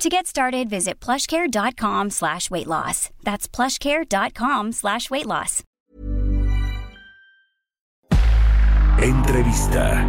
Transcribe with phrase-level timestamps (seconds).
[0.00, 3.10] To get started, visit plushcare.com slash weight loss.
[3.22, 5.62] That's plushcare.com slash weight loss.
[9.02, 10.06] Entrevista.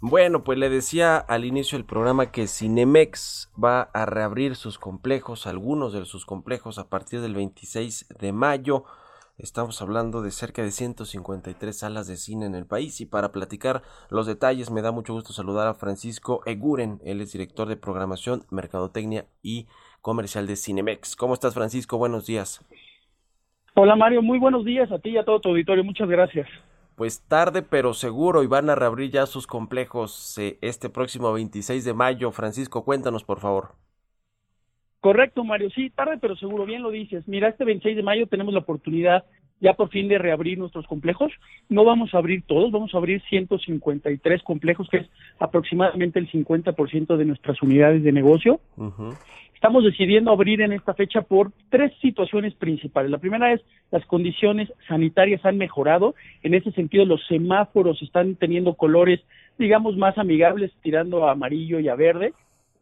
[0.00, 5.46] Bueno, pues le decía al inicio del programa que Cinemex va a reabrir sus complejos,
[5.46, 8.84] algunos de sus complejos a partir del 26 de mayo.
[9.36, 13.82] Estamos hablando de cerca de 153 salas de cine en el país y para platicar
[14.10, 18.42] los detalles me da mucho gusto saludar a Francisco Eguren, él es director de programación,
[18.50, 19.66] mercadotecnia y
[20.00, 21.14] comercial de Cinemex.
[21.14, 21.98] ¿Cómo estás Francisco?
[21.98, 22.64] Buenos días.
[23.74, 26.48] Hola Mario, muy buenos días a ti y a todo tu auditorio, muchas gracias
[26.98, 31.84] pues tarde pero seguro y van a reabrir ya sus complejos eh, este próximo 26
[31.84, 32.32] de mayo.
[32.32, 33.68] Francisco, cuéntanos por favor.
[35.00, 35.70] Correcto, Mario.
[35.70, 37.26] Sí, tarde pero seguro, bien lo dices.
[37.28, 39.24] Mira, este 26 de mayo tenemos la oportunidad
[39.60, 41.32] ya por fin de reabrir nuestros complejos.
[41.68, 45.06] No vamos a abrir todos, vamos a abrir 153 complejos, que es
[45.38, 48.60] aproximadamente el 50% de nuestras unidades de negocio.
[49.58, 53.10] Estamos decidiendo abrir en esta fecha por tres situaciones principales.
[53.10, 56.14] La primera es las condiciones sanitarias han mejorado.
[56.44, 59.20] En ese sentido, los semáforos están teniendo colores,
[59.58, 62.34] digamos, más amigables, tirando a amarillo y a verde.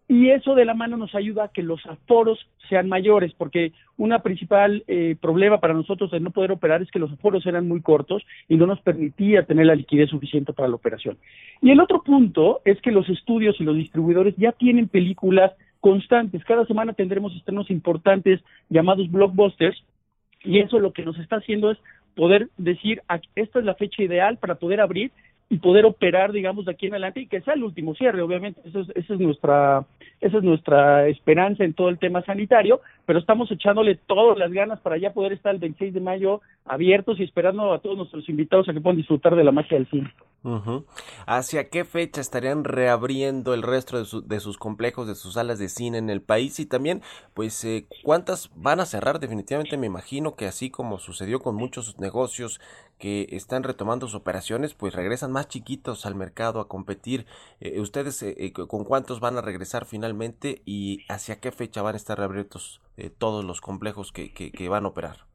[0.06, 4.18] Y eso de la mano nos ayuda a que los aforos sean mayores, porque una
[4.18, 7.80] principal eh, problema para nosotros de no poder operar es que los aforos eran muy
[7.80, 11.16] cortos y no nos permitía tener la liquidez suficiente para la operación.
[11.62, 16.44] Y el otro punto es que los estudios y los distribuidores ya tienen películas constantes.
[16.44, 19.82] Cada semana tendremos estrenos importantes llamados blockbusters
[20.44, 21.78] y eso lo que nos está haciendo es
[22.14, 23.02] poder decir,
[23.34, 25.10] esta es la fecha ideal para poder abrir
[25.48, 28.60] y poder operar, digamos, de aquí en adelante y que sea el último cierre, obviamente,
[28.64, 29.86] eso es, esa es nuestra
[30.20, 34.80] esa es nuestra esperanza en todo el tema sanitario, pero estamos echándole todas las ganas
[34.80, 38.68] para ya poder estar el 26 de mayo abiertos y esperando a todos nuestros invitados
[38.68, 40.10] a que puedan disfrutar de la magia del cine.
[41.26, 45.98] ¿Hacia qué fecha estarían reabriendo el resto de, sus complejos, de sus salas de cine
[45.98, 46.60] en el país?
[46.60, 47.02] Y también,
[47.34, 49.18] pues, eh, ¿cuántas van a cerrar?
[49.18, 52.60] Definitivamente me imagino que así como sucedió con muchos negocios
[52.98, 57.26] que están retomando sus operaciones, pues regresan más chiquitos al mercado a competir.
[57.60, 61.98] Eh, ¿Ustedes eh, con cuántos van a regresar finalmente y hacia qué fecha van a
[61.98, 62.80] estar reabiertos
[63.18, 65.26] todos los complejos que, que van a operar?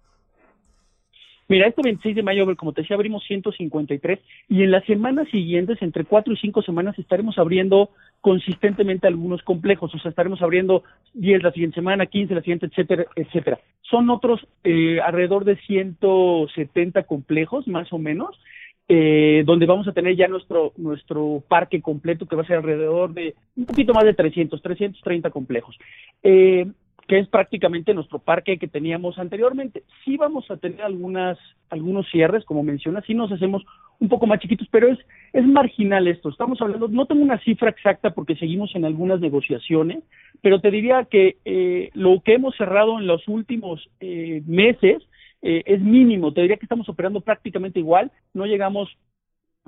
[1.52, 5.82] Mira, este 26 de mayo, como te decía, abrimos 153 y en las semanas siguientes,
[5.82, 7.90] entre cuatro y cinco semanas, estaremos abriendo
[8.22, 13.06] consistentemente algunos complejos, o sea, estaremos abriendo 10 la siguiente semana, 15 la siguiente, etcétera,
[13.18, 13.60] etcétera.
[13.82, 18.40] Son otros eh, alrededor de 170 complejos, más o menos,
[18.88, 23.14] eh, donde vamos a tener ya nuestro nuestro parque completo, que va a ser alrededor
[23.14, 25.78] de un poquito más de 300, 330 complejos.
[26.24, 26.66] Eh,
[27.12, 29.84] que es prácticamente nuestro parque que teníamos anteriormente.
[30.06, 31.38] Sí vamos a tener algunas,
[31.70, 33.66] algunos cierres, como mencionas, sí nos hacemos
[34.00, 34.98] un poco más chiquitos, pero es,
[35.34, 36.30] es marginal esto.
[36.30, 40.06] Estamos hablando, no tengo una cifra exacta porque seguimos en algunas negociaciones,
[40.42, 45.04] pero te diría que eh, lo que hemos cerrado en los últimos eh, meses
[45.42, 46.32] eh, es mínimo.
[46.32, 48.10] Te diría que estamos operando prácticamente igual.
[48.34, 48.88] No llegamos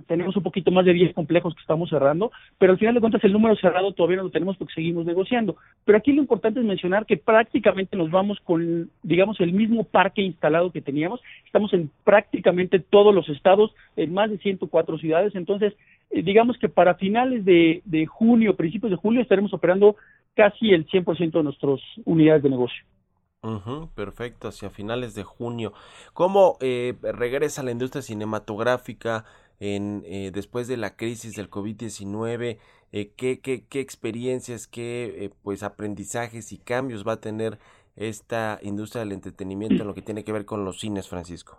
[0.08, 3.24] tenemos un poquito más de 10 complejos que estamos cerrando, pero al final de cuentas
[3.24, 5.56] el número cerrado todavía no lo tenemos porque seguimos negociando.
[5.86, 10.22] Pero aquí lo importante es mencionar que prácticamente nos vamos con, digamos, el mismo parque
[10.22, 11.22] instalado que teníamos.
[11.46, 15.36] Estamos en prácticamente todos los estados, en más de 104 ciudades.
[15.36, 15.74] Entonces,
[16.10, 19.96] eh, digamos que para finales de, de junio, principios de julio, estaremos operando
[20.36, 22.84] casi el 100% de nuestras unidades de negocio.
[23.94, 25.74] perfecto, hacia finales de junio.
[26.14, 29.26] ¿Cómo eh, regresa la industria cinematográfica?
[29.60, 32.58] En, eh, después de la crisis del COVID-19,
[32.92, 37.58] eh, ¿qué, qué, experiencias, qué eh, pues aprendizajes y cambios va a tener
[37.96, 41.58] esta industria del entretenimiento en lo que tiene que ver con los cines, Francisco?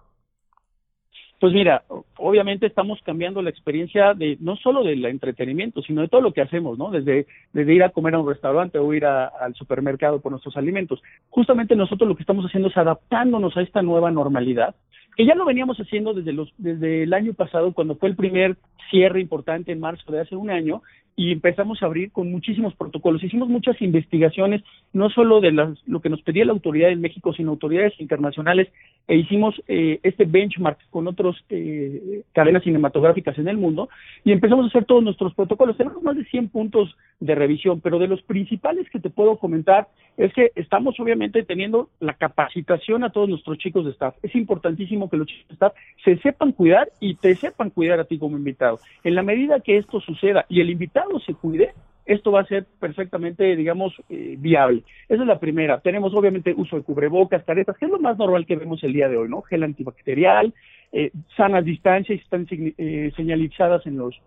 [1.41, 1.85] Pues mira,
[2.17, 6.41] obviamente estamos cambiando la experiencia de no solo del entretenimiento, sino de todo lo que
[6.41, 6.91] hacemos, ¿no?
[6.91, 11.03] Desde ir a comer a un restaurante o ir al supermercado por nuestros alimentos.
[11.29, 14.75] Justamente nosotros lo que estamos haciendo es adaptándonos a esta nueva normalidad
[15.17, 18.57] que ya lo veníamos haciendo desde, los, desde el año pasado, cuando fue el primer
[18.91, 20.83] cierre importante en marzo de hace un año,
[21.17, 23.23] y empezamos a abrir con muchísimos protocolos.
[23.23, 24.63] Hicimos muchas investigaciones
[24.93, 28.69] no solo de las, lo que nos pedía la autoridad en México, sino autoridades internacionales,
[29.07, 33.89] e hicimos eh, este benchmark con otras eh, cadenas cinematográficas en el mundo
[34.25, 35.77] y empezamos a hacer todos nuestros protocolos.
[35.77, 39.89] Tenemos más de 100 puntos de revisión, pero de los principales que te puedo comentar
[40.17, 44.17] es que estamos obviamente teniendo la capacitación a todos nuestros chicos de staff.
[44.23, 45.75] Es importantísimo que los de staff
[46.05, 48.79] se sepan cuidar y te sepan cuidar a ti como invitado.
[49.03, 51.73] En la medida que esto suceda y el invitado se cuide,
[52.07, 54.83] esto va a ser perfectamente, digamos, eh, viable.
[55.09, 55.81] Esa es la primera.
[55.81, 59.09] Tenemos obviamente uso de cubrebocas, caretas, que es lo más normal que vemos el día
[59.09, 59.43] de hoy, ¿no?
[59.43, 60.53] Gel antibacterial,
[60.93, 64.21] eh, sanas distancias, están eh, señalizadas en los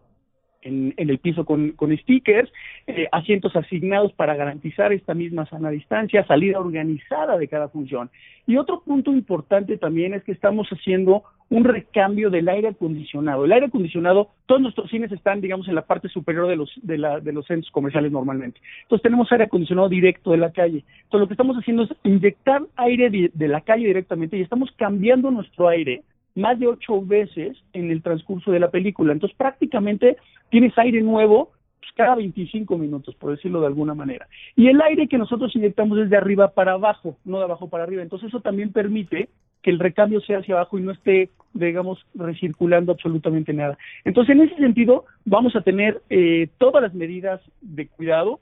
[0.61, 2.51] en, el piso con, stickers,
[2.87, 8.09] eh, asientos asignados para garantizar esta misma sana distancia, salida organizada de cada función.
[8.45, 13.45] Y otro punto importante también es que estamos haciendo un recambio del aire acondicionado.
[13.45, 16.97] El aire acondicionado, todos nuestros cines están, digamos, en la parte superior de los, de,
[16.97, 18.59] la, de los centros comerciales normalmente.
[18.83, 20.83] Entonces tenemos aire acondicionado directo de la calle.
[21.03, 25.31] Entonces lo que estamos haciendo es inyectar aire de la calle directamente y estamos cambiando
[25.31, 26.03] nuestro aire
[26.37, 29.11] más de ocho veces en el transcurso de la película.
[29.11, 30.17] Entonces prácticamente
[30.49, 34.27] tienes aire nuevo pues, cada 25 minutos, por decirlo de alguna manera.
[34.55, 37.83] Y el aire que nosotros inyectamos es de arriba para abajo, no de abajo para
[37.83, 38.03] arriba.
[38.03, 39.29] Entonces eso también permite
[39.63, 43.77] que el recambio sea hacia abajo y no esté, digamos, recirculando absolutamente nada.
[44.05, 48.39] Entonces, en ese sentido, vamos a tener eh, todas las medidas de cuidado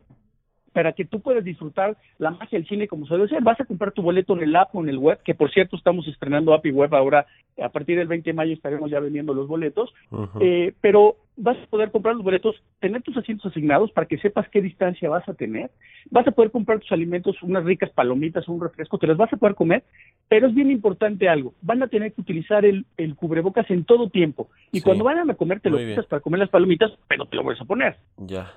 [0.75, 3.42] para que tú puedas disfrutar la magia del cine como se debe ser.
[3.42, 5.77] Vas a comprar tu boleto en el app o en el web, que por cierto
[5.77, 7.25] estamos estrenando app y web ahora,
[7.63, 9.94] a partir del 20 de mayo estaremos ya vendiendo los boletos,
[10.42, 14.50] eh, pero vas a poder comprar los boletos, tener tus asientos asignados para que sepas
[14.50, 15.72] qué distancia vas a tener,
[16.12, 19.38] vas a poder comprar tus alimentos, unas ricas palomitas, un refresco, te las vas a
[19.38, 19.86] poder comer,
[20.27, 22.86] pero es bien importante algo, van a tener que utilizar el,
[23.16, 26.50] cubrebocas en todo tiempo, y cuando vayan a comer te lo quitas para comer las
[26.50, 27.95] palomitas, pero te lo vas a poner.
[28.18, 28.51] Ya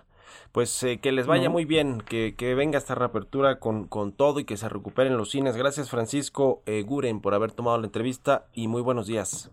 [0.53, 4.41] pues eh, que les vaya muy bien, que, que, venga esta reapertura con, con todo
[4.41, 5.57] y que se recuperen los cines.
[5.57, 9.51] Gracias Francisco eh, Guren por haber tomado la entrevista y muy buenos días.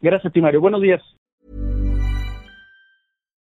[0.00, 1.02] Gracias a ti Mario, buenos días.